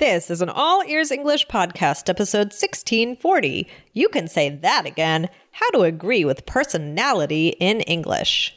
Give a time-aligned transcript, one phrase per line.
[0.00, 3.68] This is an All Ears English podcast, episode 1640.
[3.92, 5.28] You can say that again.
[5.52, 8.56] How to agree with personality in English.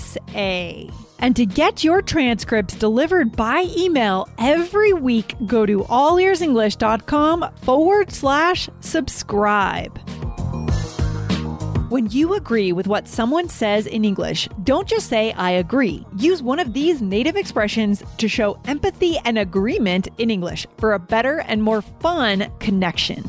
[1.19, 8.69] And to get your transcripts delivered by email every week, go to allearsenglish.com forward slash
[8.81, 9.99] subscribe.
[11.91, 16.07] When you agree with what someone says in English, don't just say, I agree.
[16.17, 21.01] Use one of these native expressions to show empathy and agreement in English for a
[21.01, 23.29] better and more fun connection.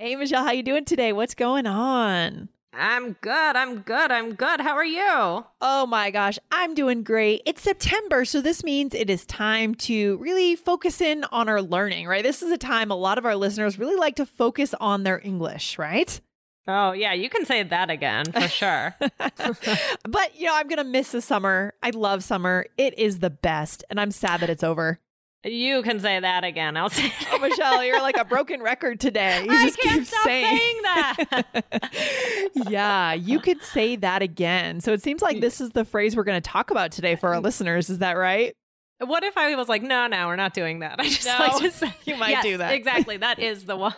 [0.00, 1.12] Hey Michelle, how you doing today?
[1.12, 2.50] What's going on?
[2.72, 3.56] I'm good.
[3.56, 4.12] I'm good.
[4.12, 4.60] I'm good.
[4.60, 5.44] How are you?
[5.60, 7.42] Oh my gosh, I'm doing great.
[7.44, 12.06] It's September, so this means it is time to really focus in on our learning,
[12.06, 12.22] right?
[12.22, 15.20] This is a time a lot of our listeners really like to focus on their
[15.24, 16.20] English, right?
[16.68, 18.94] Oh, yeah, you can say that again for sure.
[19.00, 21.74] but, you know, I'm going to miss the summer.
[21.82, 22.66] I love summer.
[22.76, 25.00] It is the best, and I'm sad that it's over.
[25.44, 26.76] You can say that again.
[26.76, 27.12] I'll say.
[27.30, 29.44] Oh, Michelle, you're like a broken record today.
[29.44, 32.50] You I just can't keep stop saying, saying that.
[32.68, 34.80] yeah, you could say that again.
[34.80, 37.28] So it seems like this is the phrase we're going to talk about today for
[37.34, 37.44] our mm.
[37.44, 37.88] listeners.
[37.88, 38.54] Is that right?
[39.00, 40.96] what if I was like, no, no, we're not doing that?
[40.98, 42.74] I just No, like to say, you might Yes, do that.
[42.74, 43.16] Exactly.
[43.16, 43.94] That is the one.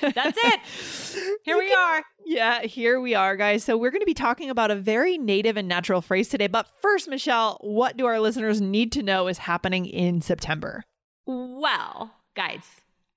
[0.00, 1.38] That's it.
[1.42, 2.02] Here we are.
[2.24, 3.64] Yeah, here we are, guys.
[3.64, 6.46] So we're going to be talking about a very native and natural phrase today.
[6.46, 10.84] But first, Michelle, what do our listeners need to know is happening in September?
[11.26, 12.62] Well, guys,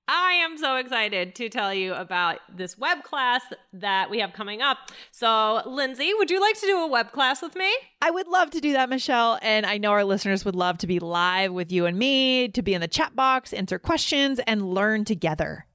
[0.06, 3.42] I am so excited to tell you about this web class
[3.72, 4.78] that we have coming up.
[5.10, 7.72] So, Lindsay, would you like to do a web class with me?
[8.02, 9.38] I would love to do that, Michelle.
[9.40, 12.62] And I know our listeners would love to be live with you and me, to
[12.62, 15.66] be in the chat box, answer questions, and learn together.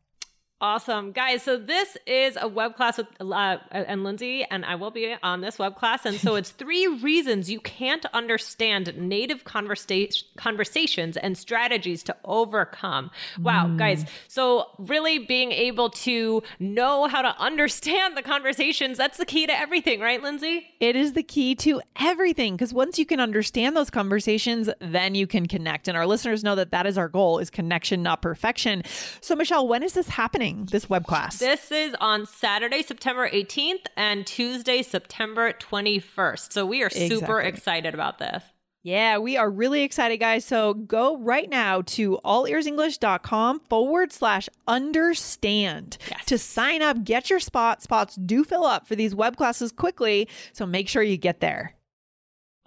[0.61, 1.43] Awesome, guys.
[1.43, 5.39] So this is a web class with uh, and Lindsay, and I will be on
[5.39, 6.05] this web class.
[6.05, 13.09] And so it's three reasons you can't understand native conversa- conversations and strategies to overcome.
[13.39, 14.03] Wow, guys.
[14.27, 19.57] So really being able to know how to understand the conversations, that's the key to
[19.57, 20.67] everything, right, Lindsay?
[20.81, 25.25] It is the key to everything because once you can understand those conversations, then you
[25.25, 25.87] can connect.
[25.87, 28.83] And our listeners know that that is our goal is connection, not perfection.
[29.21, 30.48] So, Michelle, when is this happening?
[30.57, 31.39] This web class?
[31.39, 36.51] This is on Saturday, September 18th and Tuesday, September 21st.
[36.53, 38.43] So we are super excited about this.
[38.81, 40.45] Yeah, we are really excited, guys.
[40.45, 46.25] So go right now to allearsenglish.com forward slash understand Yes.
[46.25, 47.81] to sign up, get your spot.
[47.81, 50.27] Spots do fill up for these web classes quickly.
[50.53, 51.75] So make sure you get there.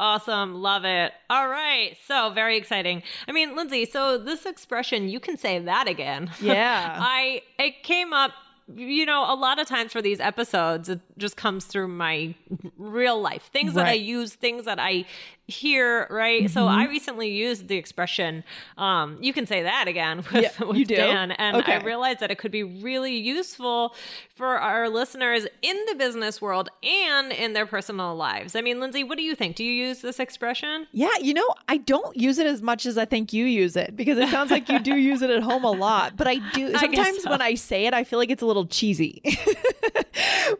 [0.02, 0.60] Awesome.
[0.60, 1.12] Love it.
[1.30, 1.96] All right.
[2.08, 3.04] So very exciting.
[3.28, 6.30] I mean, Lindsay, so this expression, you can say that again.
[6.42, 6.98] Yeah.
[7.00, 8.32] I, it came up,
[8.74, 12.34] you know, a lot of times for these episodes, it just comes through my
[12.76, 15.04] real life things that I use, things that I
[15.52, 16.50] hear, right?
[16.50, 16.78] So Mm-hmm.
[16.80, 18.44] I recently used the expression,
[18.78, 20.96] um, you can say that again with, Yeah, with you do?
[20.96, 21.32] Dan.
[21.32, 23.94] And I realized that it could be really useful
[24.34, 28.54] for our listeners in the business world and in their personal lives.
[28.56, 29.56] I mean, Lindsay, what do you think?
[29.56, 30.86] Do you use this expression?
[30.92, 33.96] Yeah, you know, I don't use it as much as I think you use it
[33.96, 36.16] because it sounds like you do use it at home a lot.
[36.16, 37.30] But I do I sometimes so.
[37.30, 39.22] when I say it, I feel like it's a little cheesy.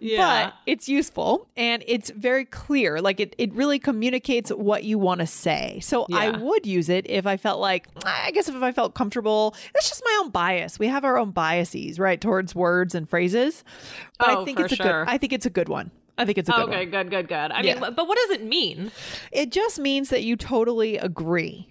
[0.01, 0.47] Yeah.
[0.47, 3.01] But it's useful and it's very clear.
[3.01, 5.81] Like it, it really communicates what you want to say.
[5.81, 9.55] So I would use it if I felt like, I guess if I felt comfortable.
[9.75, 10.79] It's just my own bias.
[10.79, 13.65] We have our own biases, right, towards words and phrases.
[14.19, 15.05] But I Oh, think for it's a sure.
[15.05, 15.91] good I think it's a good one.
[16.19, 16.91] I think it's a good okay, one.
[16.91, 17.51] good, good, good.
[17.53, 17.81] I Yeah.
[17.81, 18.91] mean, but what does it mean?
[19.33, 21.69] It just means that you totally agree.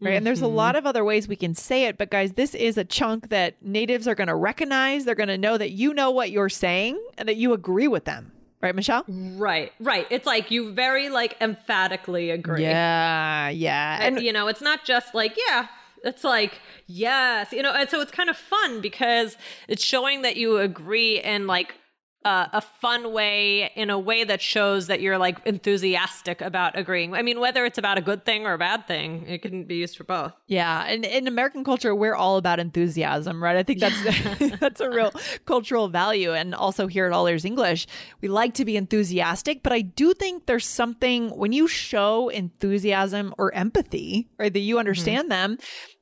[0.00, 0.14] Right.
[0.14, 0.54] And there's a mm-hmm.
[0.54, 3.60] lot of other ways we can say it, but guys, this is a chunk that
[3.62, 5.04] natives are going to recognize.
[5.04, 8.04] They're going to know that you know what you're saying and that you agree with
[8.04, 8.30] them.
[8.60, 9.04] Right, Michelle?
[9.08, 10.06] Right, right.
[10.10, 12.62] It's like you very like emphatically agree.
[12.62, 13.98] Yeah, yeah.
[14.00, 15.66] And you know, it's not just like, yeah,
[16.04, 19.36] it's like, yes, you know, and so it's kind of fun because
[19.68, 21.74] it's showing that you agree in like
[22.24, 27.14] uh, a fun way, in a way that shows that you're like enthusiastic about agreeing.
[27.14, 29.76] I mean, whether it's about a good thing or a bad thing, it can be
[29.76, 30.32] used for both.
[30.46, 33.56] Yeah, and in American culture, we're all about enthusiasm, right?
[33.56, 35.12] I think that's that's a real
[35.46, 37.86] cultural value, and also here at All Ears English,
[38.20, 39.62] we like to be enthusiastic.
[39.62, 44.78] But I do think there's something when you show enthusiasm or empathy, right, that you
[44.78, 45.52] understand mm-hmm.
[45.54, 45.58] them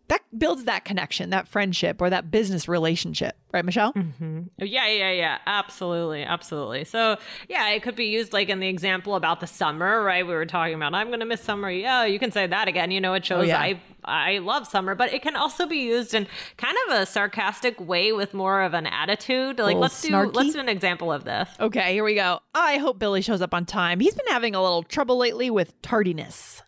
[0.09, 3.93] that builds that connection, that friendship, or that business relationship, right, Michelle?
[3.93, 4.43] Mm-hmm.
[4.59, 6.85] Yeah, yeah, yeah, absolutely, absolutely.
[6.85, 7.17] So,
[7.49, 10.27] yeah, it could be used like in the example about the summer, right?
[10.27, 11.71] We were talking about, I'm going to miss summer.
[11.71, 12.91] Yeah, you can say that again.
[12.91, 13.61] You know, it shows oh, yeah.
[13.61, 17.81] I I love summer, but it can also be used in kind of a sarcastic
[17.81, 19.59] way with more of an attitude.
[19.59, 20.33] Like, let's snarky.
[20.33, 21.49] do let's do an example of this.
[21.59, 22.41] Okay, here we go.
[22.55, 24.01] I hope Billy shows up on time.
[24.01, 26.63] He's been having a little trouble lately with tardiness.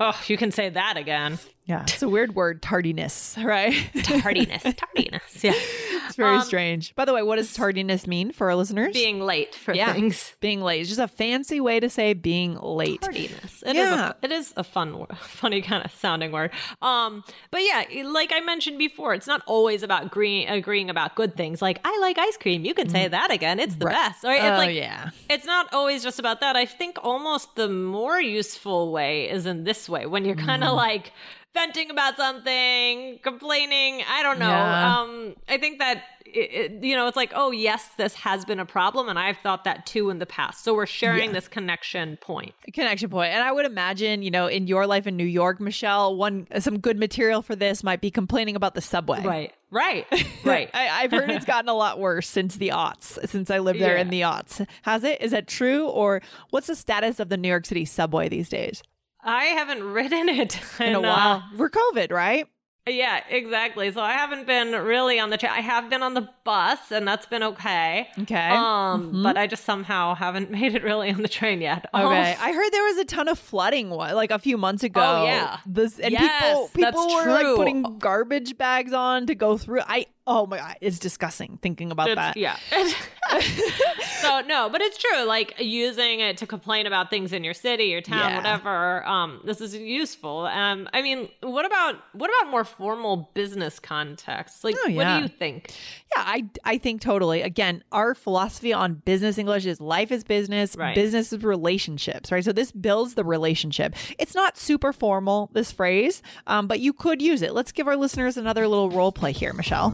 [0.00, 1.38] Oh, you can say that again.
[1.66, 3.74] Yeah, it's a weird word, tardiness, right?
[4.02, 5.44] tardiness, tardiness.
[5.44, 5.52] Yeah,
[6.10, 6.94] it's very um, strange.
[6.94, 8.92] By the way, what does tardiness mean for our listeners?
[8.92, 10.36] Being late for yeah, things.
[10.40, 10.80] Being late.
[10.80, 13.02] It's just a fancy way to say being late.
[13.02, 13.62] Tardiness.
[13.64, 13.94] It yeah.
[13.94, 16.50] is a, it is a fun, funny kind of sounding word.
[16.82, 21.36] Um, but yeah, like I mentioned before, it's not always about agreeing, agreeing about good
[21.36, 21.62] things.
[21.62, 22.64] Like I like ice cream.
[22.64, 23.10] You can say mm.
[23.12, 23.60] that again.
[23.60, 23.94] It's the right.
[23.94, 24.24] best.
[24.24, 24.42] Right?
[24.42, 25.10] It's oh, like yeah.
[25.28, 26.56] It's not always just about that.
[26.56, 30.70] I think almost the more useful way is in this way when you're kind of
[30.70, 30.76] mm.
[30.76, 31.12] like
[31.54, 34.02] venting about something, complaining.
[34.08, 34.48] I don't know.
[34.48, 35.00] Yeah.
[35.00, 38.60] Um, I think that it, it, you know, it's like, oh yes, this has been
[38.60, 40.64] a problem, and I've thought that too in the past.
[40.64, 41.32] So we're sharing yeah.
[41.32, 42.54] this connection point.
[42.72, 43.32] Connection point.
[43.32, 46.78] and I would imagine, you know, in your life in New York, Michelle, one some
[46.78, 49.22] good material for this might be complaining about the subway.
[49.22, 49.54] Right.
[49.70, 50.06] Right.
[50.42, 50.70] Right.
[50.72, 53.96] I, have heard it's gotten a lot worse since the aughts, since I lived there
[53.96, 54.00] yeah.
[54.00, 54.66] in the aughts.
[54.82, 55.20] Has it?
[55.20, 55.86] Is that true?
[55.86, 58.82] Or what's the status of the New York City subway these days?
[59.24, 61.38] I haven't ridden it in, in a while.
[61.38, 62.46] Uh, We're COVID, right?
[62.86, 63.92] Yeah, exactly.
[63.92, 65.52] So I haven't been really on the train.
[65.52, 68.08] I have been on the bus, and that's been okay.
[68.20, 68.48] Okay.
[68.48, 69.22] Um, mm-hmm.
[69.22, 71.86] but I just somehow haven't made it really on the train yet.
[71.94, 72.36] Okay.
[72.38, 72.44] Oh.
[72.44, 75.00] I heard there was a ton of flooding like a few months ago.
[75.00, 75.58] Oh yeah.
[75.66, 77.32] This and yes, people people were true.
[77.32, 79.82] like putting garbage bags on to go through.
[79.86, 82.36] I oh my god, it's disgusting thinking about it's, that.
[82.36, 82.56] Yeah.
[84.20, 85.24] so no, but it's true.
[85.24, 88.36] Like using it to complain about things in your city, your town, yeah.
[88.36, 89.06] whatever.
[89.06, 90.46] Um, this is useful.
[90.46, 94.64] Um, I mean, what about what about more formal business contexts?
[94.64, 94.96] Like, oh, yeah.
[94.96, 95.72] what do you think?
[96.16, 97.42] Yeah, I I think totally.
[97.42, 100.94] Again, our philosophy on business English is life is business, right.
[100.94, 102.44] business is relationships, right?
[102.44, 103.94] So this builds the relationship.
[104.18, 107.52] It's not super formal, this phrase, um, but you could use it.
[107.52, 109.92] Let's give our listeners another little role play here, Michelle.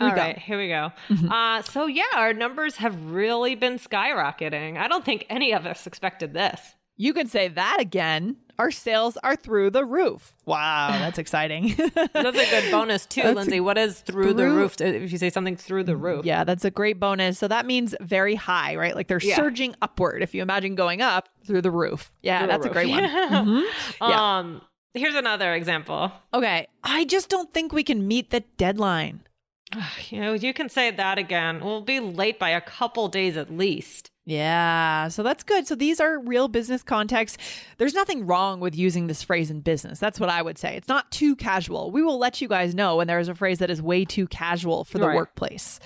[0.00, 0.92] Here All right, here we go.
[1.10, 1.30] Mm-hmm.
[1.30, 4.78] Uh, so yeah, our numbers have really been skyrocketing.
[4.78, 6.74] I don't think any of us expected this.
[6.96, 8.36] You can say that again.
[8.58, 10.34] Our sales are through the roof.
[10.46, 11.74] Wow, that's exciting.
[11.94, 13.60] that's a good bonus too, that's Lindsay.
[13.60, 14.80] What is through, through, the roof?
[14.80, 16.24] If you say something through the roof.
[16.24, 17.38] Yeah, that's a great bonus.
[17.38, 18.94] So that means very high, right?
[18.94, 19.36] Like they're yeah.
[19.36, 20.22] surging upward.
[20.22, 22.10] If you imagine going up through the roof.
[22.22, 23.02] Yeah, through that's a great one.
[23.04, 24.04] mm-hmm.
[24.06, 24.38] Yeah.
[24.38, 24.62] Um,
[24.94, 26.12] here's another example.
[26.32, 29.22] Okay, I just don't think we can meet the deadline.
[30.10, 31.60] You know, you can say that again.
[31.62, 34.10] We'll be late by a couple days at least.
[34.26, 35.66] Yeah, so that's good.
[35.66, 37.38] So these are real business contexts.
[37.78, 39.98] There's nothing wrong with using this phrase in business.
[39.98, 40.76] That's what I would say.
[40.76, 41.90] It's not too casual.
[41.90, 44.26] We will let you guys know when there is a phrase that is way too
[44.28, 45.16] casual for the right.
[45.16, 45.80] workplace.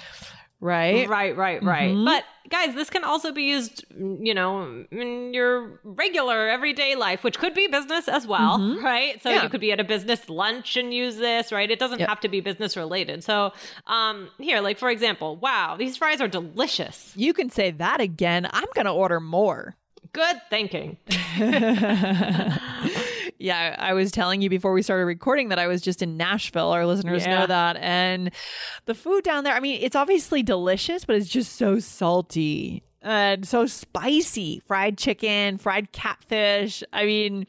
[0.64, 1.06] Right?
[1.06, 1.90] Right, right, right.
[1.90, 2.06] Mm-hmm.
[2.06, 7.38] But guys, this can also be used, you know, in your regular everyday life, which
[7.38, 8.82] could be business as well, mm-hmm.
[8.82, 9.22] right?
[9.22, 9.42] So yeah.
[9.42, 11.70] you could be at a business lunch and use this, right?
[11.70, 12.08] It doesn't yep.
[12.08, 13.22] have to be business related.
[13.22, 13.52] So,
[13.86, 17.12] um, here, like for example, wow, these fries are delicious.
[17.14, 18.48] You can say that again.
[18.50, 19.76] I'm going to order more.
[20.14, 20.96] Good thinking.
[23.44, 26.70] yeah, I was telling you before we started recording that I was just in Nashville.
[26.70, 27.40] Our listeners yeah.
[27.40, 27.76] know that.
[27.76, 28.30] And
[28.86, 33.46] the food down there, I mean, it's obviously delicious, but it's just so salty and
[33.46, 34.62] so spicy.
[34.66, 36.82] Fried chicken, fried catfish.
[36.90, 37.46] I mean,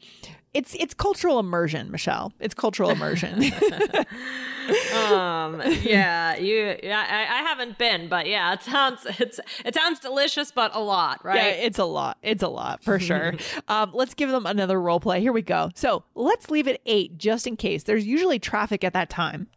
[0.56, 2.32] it's it's cultural immersion, Michelle.
[2.40, 3.34] It's cultural immersion.
[4.94, 6.76] um, yeah, you.
[6.82, 10.80] Yeah, I, I, haven't been, but yeah, it sounds it's it sounds delicious, but a
[10.80, 11.36] lot, right?
[11.36, 12.16] Yeah, it's a lot.
[12.22, 13.34] It's a lot for sure.
[13.68, 15.20] um, let's give them another role play.
[15.20, 15.70] Here we go.
[15.74, 17.82] So let's leave it eight, just in case.
[17.82, 19.48] There's usually traffic at that time.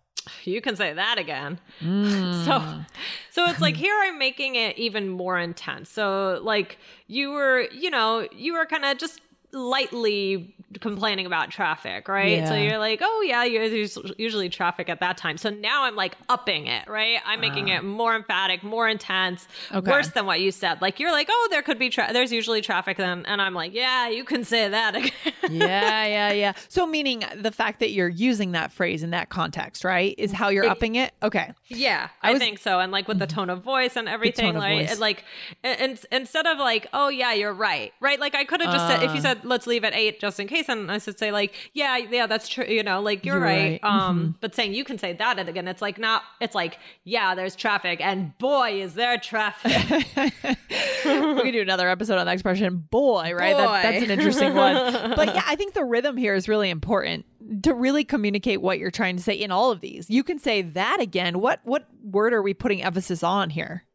[0.43, 1.59] You can say that again.
[1.81, 2.45] Mm.
[2.45, 2.85] So,
[3.31, 5.89] so it's like here I'm making it even more intense.
[5.89, 6.77] So, like
[7.07, 12.47] you were, you know, you were kind of just lightly complaining about traffic, right?
[12.47, 15.37] So you're like, oh yeah, there's usually traffic at that time.
[15.37, 17.19] So now I'm like upping it, right?
[17.25, 19.47] I'm making it more emphatic, more intense.
[19.73, 19.89] Okay.
[19.89, 20.81] worse than what you said.
[20.81, 23.73] Like you're like, oh, there could be tra- there's usually traffic then, and I'm like,
[23.73, 25.11] yeah, you can say that again.
[25.49, 26.53] yeah, yeah, yeah.
[26.67, 30.13] So meaning the fact that you're using that phrase in that context, right?
[30.19, 31.13] Is how you're upping it.
[31.23, 31.51] Okay.
[31.67, 32.79] Yeah, I I, was- think so.
[32.79, 35.23] And like with the tone of voice and everything, like, and, like,
[35.63, 38.19] and, and instead of like, oh yeah, you're right, right?
[38.19, 39.21] Like I could have just said if you Uh.
[39.43, 42.47] Let's leave at eight just in case, and I should say like, yeah, yeah, that's
[42.47, 42.65] true.
[42.65, 43.71] You know, like you're, You're right.
[43.71, 43.81] right.
[43.81, 43.99] Mm-hmm.
[43.99, 46.23] Um, but saying you can say that and again, it's like not.
[46.39, 50.05] It's like yeah, there's traffic, and boy, is there traffic.
[51.05, 54.75] we could do another episode on that expression boy right That- that's an interesting one
[55.15, 57.25] but yeah i think the rhythm here is really important
[57.63, 60.61] to really communicate what you're trying to say in all of these you can say
[60.61, 63.85] that again what what word are we putting emphasis on here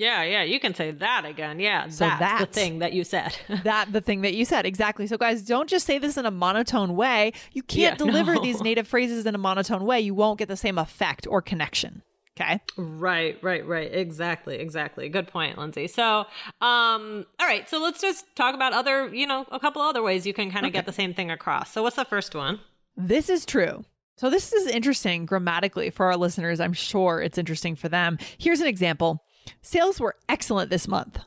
[0.00, 1.60] yeah, yeah, you can say that again.
[1.60, 3.36] Yeah, So that's, that's- the thing that you said.
[3.64, 6.30] that the thing that you said exactly so guys don't just say this in a
[6.30, 8.42] monotone way you can't Yeah, deliver no.
[8.42, 12.02] these native phrases in a monotone way you won't get the same effect or connection
[12.38, 13.92] okay Right, right, right.
[13.92, 15.08] Exactly, exactly.
[15.10, 15.86] Good point, Lindsay.
[15.88, 16.20] So,
[16.62, 20.26] um, all right, so let's just talk about other, you know, a couple other ways
[20.26, 21.70] you can kind of get the same thing across.
[21.72, 22.60] So, what's the first one?
[22.96, 23.84] This is true.
[24.16, 26.60] So, this is interesting grammatically for our listeners.
[26.60, 28.18] I'm sure it's interesting for them.
[28.38, 29.22] Here's an example
[29.62, 31.18] Sales were excellent this month.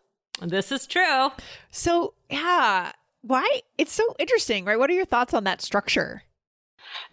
[0.42, 1.30] This is true.
[1.72, 3.62] So, yeah, why?
[3.78, 4.78] It's so interesting, right?
[4.78, 6.24] What are your thoughts on that structure?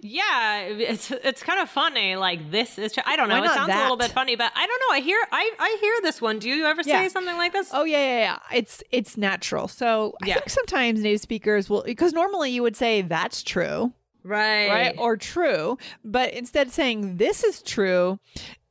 [0.00, 2.17] Yeah, it's it's kind of funny.
[2.17, 2.93] Like this is.
[3.07, 3.43] I don't know.
[3.43, 4.95] It sounds a little bit funny, but I don't know.
[4.97, 6.38] I hear I I hear this one.
[6.38, 7.09] Do you ever say Yeah.
[7.09, 7.71] something like this?
[7.73, 8.38] Oh yeah, yeah, yeah.
[8.52, 9.69] It's it's natural.
[9.69, 10.35] So I Yeah.
[10.35, 14.95] think sometimes native speakers will because normally you would say that's true, right, right?
[14.99, 18.19] Or true, but instead saying this is true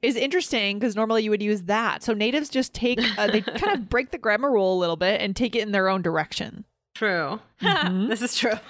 [0.01, 2.03] is interesting because normally you would use that.
[2.03, 5.21] So natives just take uh, they kind of break the grammar rule a little bit
[5.21, 6.65] and take it in their own direction.
[6.95, 7.39] true.
[7.61, 8.53] this is true.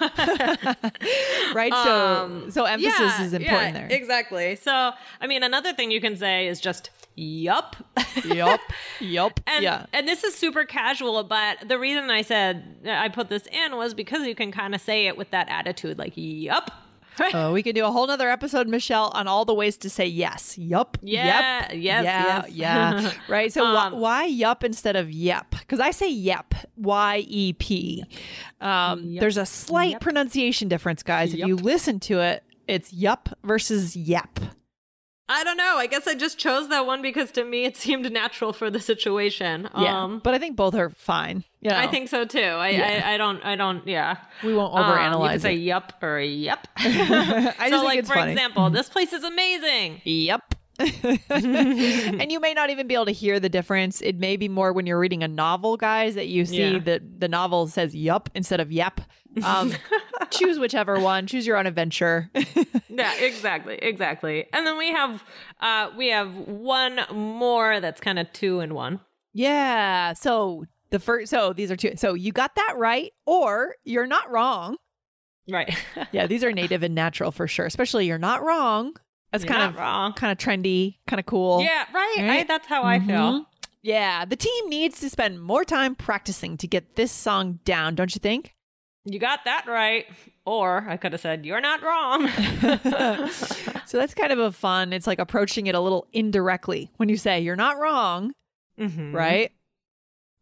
[1.54, 1.72] Right?
[1.72, 3.88] So Um, so emphasis Yeah, is important yeah, there.
[3.90, 4.54] Exactly.
[4.56, 7.76] So, I mean, another thing you can say is just yup.
[8.24, 8.60] yup.
[9.00, 9.40] Yup.
[9.46, 9.86] And, yeah.
[9.92, 13.94] and this is super casual, but the reason I said I put this in was
[13.94, 16.70] because you can kind of say it with that attitude, like yup.
[17.34, 20.06] Oh, we could do a whole nother episode, Michelle, on all the ways to say
[20.06, 20.56] yes.
[20.58, 20.96] Yup.
[21.02, 21.82] Yeah, Yep.
[21.82, 22.42] yes, Yeah.
[22.46, 22.50] yes.
[22.52, 23.12] Yeah.
[23.28, 23.52] right.
[23.52, 25.50] So wh- Um, why yup instead of yep?
[25.50, 26.54] Because I say yep.
[26.76, 28.04] Y E P.
[28.60, 29.20] Um, Yep.
[29.20, 30.00] There's a slight Yep.
[30.00, 31.32] pronunciation difference, guys.
[31.34, 34.38] If you listen to it, it's yup versus yep.
[35.32, 35.76] I don't know.
[35.76, 38.80] I guess I just chose that one because to me it seemed natural for the
[38.80, 39.68] situation.
[39.78, 40.02] Yeah.
[40.02, 41.44] Um, but I think both are fine.
[41.60, 42.40] You I think so too.
[42.40, 43.02] I, Yeah.
[43.06, 43.40] I, I don't.
[43.44, 43.86] I don't.
[43.86, 44.16] Yeah.
[44.42, 46.66] we won't Um, you overanalyze can say yup or yup.
[46.76, 48.32] I just so, think like for funny.
[48.32, 50.00] example, this place is amazing.
[50.04, 50.54] Yep.
[51.30, 54.00] and you may not even be able to hear the difference.
[54.00, 56.78] It may be more when you're reading a novel, guys, that you see Yeah.
[56.80, 59.00] that the novel says yup instead of yep.
[59.44, 59.72] Um,
[60.30, 61.26] choose whichever one.
[61.26, 62.30] Choose your own adventure.
[62.92, 64.46] Yeah, exactly, exactly.
[64.52, 65.22] And then we have
[65.60, 69.00] uh we have one more that's kind of two in one.
[69.32, 70.12] yeah.
[70.12, 71.92] So the first, so these are two.
[71.96, 74.76] So you got that right, or you're not wrong.
[75.48, 75.74] Right.
[76.12, 77.64] Yeah, these are native and natural for sure.
[77.64, 78.92] Especially you're not wrong.
[79.32, 80.12] That's You're kind of wrong.
[80.14, 81.60] kind of trendy, kind of cool.
[81.62, 82.14] Yeah, right.
[82.18, 82.40] Right?
[82.40, 83.06] I, that's how I feel.
[83.16, 83.46] Mhm.
[83.82, 88.14] Yeah, the team needs to spend more time practicing to get this song down, don't
[88.14, 88.54] you think?
[89.06, 90.04] You got that right.
[90.44, 92.28] Or I could have said, You're not wrong.
[93.86, 94.92] so that's kind of a fun.
[94.92, 98.32] It's like approaching it a little indirectly when you say you're not wrong,
[98.78, 99.14] Mhm.
[99.14, 99.52] right?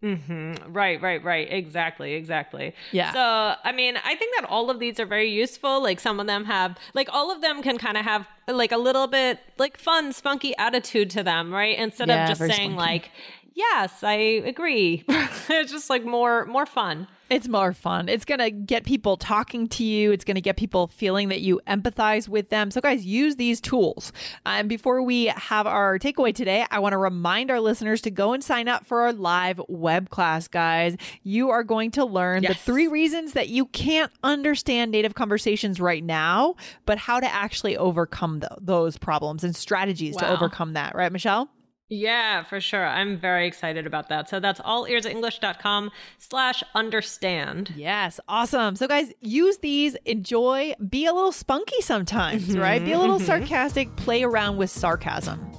[0.03, 0.73] Mm-hmm.
[0.73, 1.49] Right, right, right.
[1.51, 2.73] Exactly, exactly.
[2.93, 3.13] Yeah.
[3.13, 5.83] So, I mean, I think that all of these are very useful.
[5.83, 8.77] Like, some of them have, like, all of them can kind of have, like, a
[8.77, 11.77] little bit, like, fun, spunky attitude to them, right?
[11.77, 12.77] Instead Yeah, of just saying, spunky.
[12.77, 13.11] like,
[13.59, 15.05] yes, I agree.
[15.09, 17.09] it's just, like, more, more fun.
[17.31, 18.09] It's more fun.
[18.09, 20.13] It's going to get people talking to you.
[20.13, 22.71] It's going to get people feeling that you empathize with them.
[22.71, 24.13] So, guys, use these tools.
[24.47, 28.33] And before we have our takeaway today, I want to remind our listeners to go
[28.33, 30.97] and sign up for our live web class, guys.
[31.23, 36.03] You are going to learn the three reasons that you can't understand native conversations right
[36.03, 36.55] now,
[36.87, 40.95] but how to actually overcome tho- those problems and strategies to overcome that.
[40.95, 41.51] Right, Michelle?
[41.91, 42.87] Yeah, for sure.
[42.87, 44.29] I'm very excited about that.
[44.29, 47.73] So that's all allearsenglish.com slash understand.
[47.77, 48.77] Yes, awesome.
[48.77, 52.61] So, guys, use these, enjoy, be a little spunky sometimes, mm-hmm.
[52.61, 52.85] right?
[52.85, 53.27] Be a little mm-hmm.
[53.27, 55.51] sarcastic, play around with sarcasm.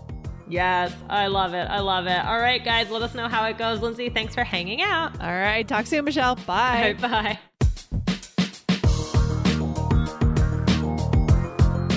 [0.47, 1.67] Yes, I love it.
[1.69, 2.25] I love it.
[2.25, 3.81] All right, guys, let us know how it goes.
[3.81, 5.19] Lindsay, thanks for hanging out.
[5.21, 6.35] All right, talk soon, Michelle.
[6.35, 6.95] Bye.
[6.99, 7.39] Right, bye.